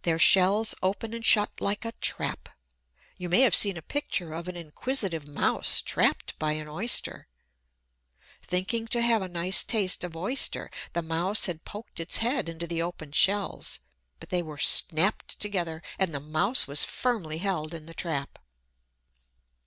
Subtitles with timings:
[0.00, 2.48] Their shells open and shut like a trap.
[3.18, 7.28] You may have seen a picture of an inquisitive mouse trapped by an Oyster.
[8.42, 12.66] Thinking to have a nice taste of Oyster, the mouse had poked its head into
[12.66, 13.80] the open shells,
[14.18, 18.38] but they were snapped together, and the mouse was firmly held in the trap.